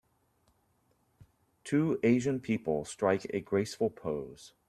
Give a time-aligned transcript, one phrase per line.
[1.63, 4.53] Two Asian people strike a graceful pose.